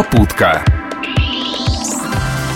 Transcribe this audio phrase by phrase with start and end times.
[0.00, 0.64] Попутка.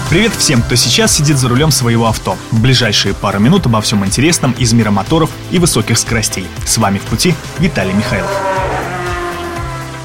[0.08, 2.38] Привет всем, кто сейчас сидит за рулем своего авто.
[2.50, 6.46] В ближайшие пару минут обо всем интересном из мира моторов и высоких скоростей.
[6.64, 8.30] С вами в пути Виталий Михайлов.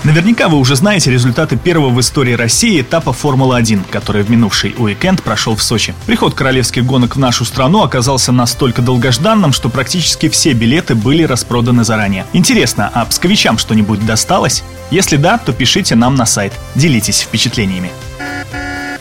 [0.05, 5.21] Наверняка вы уже знаете результаты первого в истории России этапа Формулы-1, который в минувший уикенд
[5.21, 5.93] прошел в Сочи.
[6.05, 11.83] Приход королевских гонок в нашу страну оказался настолько долгожданным, что практически все билеты были распроданы
[11.83, 12.25] заранее.
[12.31, 14.63] Интересно, а псковичам что-нибудь досталось?
[14.89, 17.91] Если да, то пишите нам на сайт, делитесь впечатлениями.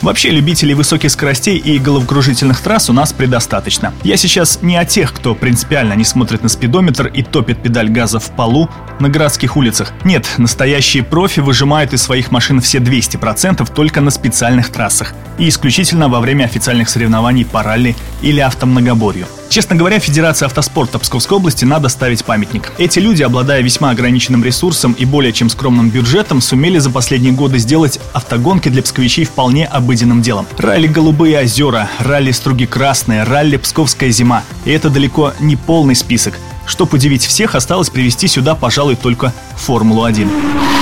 [0.03, 3.93] Вообще, любителей высоких скоростей и головокружительных трасс у нас предостаточно.
[4.05, 8.21] Я сейчас не о тех, кто принципиально не смотрит на спидометр и топит педаль газа
[8.21, 9.93] в полу на городских улицах.
[10.05, 16.09] Нет, настоящие профи выжимают из своих машин все 200% только на специальных трассах и исключительно
[16.09, 19.27] во время официальных соревнований по ралли или автомногоборью.
[19.49, 22.73] Честно говоря, Федерации автоспорта Псковской области надо ставить памятник.
[22.77, 27.59] Эти люди, обладая весьма ограниченным ресурсом и более чем скромным бюджетом, сумели за последние годы
[27.59, 30.47] сделать автогонки для псковичей вполне обыденным делом.
[30.59, 34.43] Ралли «Голубые озера», ралли «Струги красные», ралли «Псковская зима».
[34.67, 36.39] И это далеко не полный список.
[36.67, 40.78] Чтоб удивить всех, осталось привести сюда, пожалуй, только Формулу-1.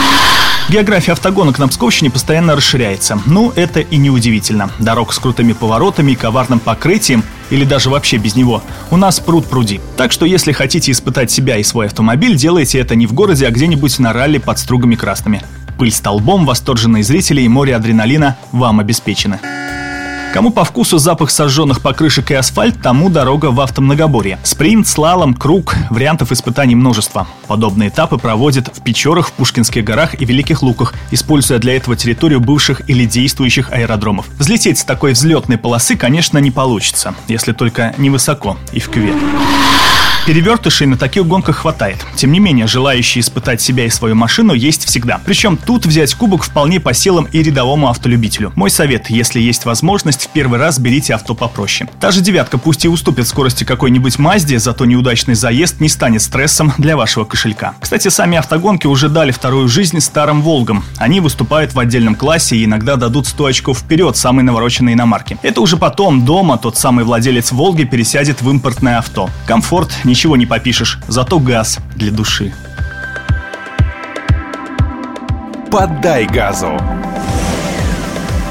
[0.68, 3.20] География автогонок на Псковщине постоянно расширяется.
[3.24, 4.68] Ну, это и не удивительно.
[4.80, 9.46] Дорог с крутыми поворотами и коварным покрытием, или даже вообще без него, у нас пруд
[9.46, 9.80] пруди.
[9.96, 13.52] Так что если хотите испытать себя и свой автомобиль, делайте это не в городе, а
[13.52, 15.40] где-нибудь на ралли под стругами красными.
[15.78, 19.38] Пыль столбом, восторженные зрители и море адреналина вам обеспечены.
[20.36, 24.38] Кому по вкусу запах сожженных покрышек и асфальт, тому дорога в автомногоборье.
[24.42, 27.26] Спринт, слалом, круг, вариантов испытаний множество.
[27.46, 32.40] Подобные этапы проводят в Печорах, в Пушкинских горах и Великих Луках, используя для этого территорию
[32.40, 34.26] бывших или действующих аэродромов.
[34.38, 39.16] Взлететь с такой взлетной полосы, конечно, не получится, если только невысоко и в кювет.
[40.26, 42.04] Перевертышей на таких гонках хватает.
[42.16, 45.20] Тем не менее, желающие испытать себя и свою машину есть всегда.
[45.24, 48.52] Причем тут взять кубок вполне по силам и рядовому автолюбителю.
[48.56, 51.88] Мой совет, если есть возможность, в первый раз берите авто попроще.
[52.00, 56.72] Та же девятка пусть и уступит скорости какой-нибудь Мазде, зато неудачный заезд не станет стрессом
[56.76, 57.76] для вашего кошелька.
[57.78, 60.84] Кстати, сами автогонки уже дали вторую жизнь старым Волгам.
[60.96, 65.38] Они выступают в отдельном классе и иногда дадут 100 очков вперед самой навороченной иномарки.
[65.42, 69.30] Это уже потом дома тот самый владелец Волги пересядет в импортное авто.
[69.46, 72.50] Комфорт, не ничего не попишешь, зато газ для души.
[75.70, 76.80] Поддай газу!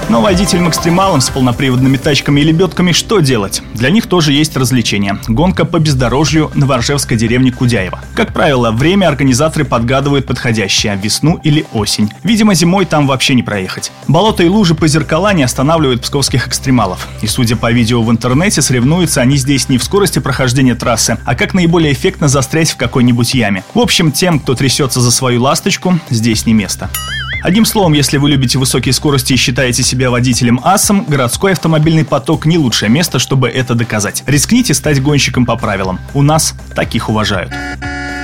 [0.08, 3.64] Но водителям-экстремалам с полноприводными тачками и лебедками что делать?
[3.74, 5.18] Для них тоже есть развлечение.
[5.28, 8.00] Гонка по бездорожью на Воржевской деревне Кудяева.
[8.14, 12.12] Как правило, время организаторы подгадывают подходящее– весну или осень.
[12.24, 13.92] Видимо, зимой там вообще не проехать.
[14.08, 17.08] Болото и лужи по зеркала не останавливают псковских экстремалов.
[17.24, 21.34] И судя по видео в интернете, соревнуются они здесь не в скорости прохождения трассы, а
[21.34, 23.64] как наиболее эффектно застрять в какой-нибудь яме.
[23.74, 26.92] В общем, тем, кто трясется за свою ласточку, здесь не место.
[27.46, 32.48] Одним словом, если вы любите высокие скорости и считаете себя водителем асом, городской автомобильный поток
[32.48, 34.24] не лучшее место, чтобы это доказать.
[34.26, 36.00] Рискните стать гонщиком по правилам.
[36.16, 37.54] У нас таких уважают.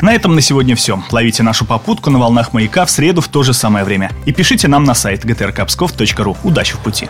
[0.02, 1.04] На этом на сегодня все.
[1.12, 4.10] Ловите нашу попутку на волнах маяка в среду в то же самое время.
[4.26, 6.38] И пишите нам на сайт gtrkpskov.ru.
[6.44, 7.08] Удачи в пути!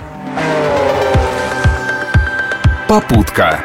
[2.89, 3.61] Попутка.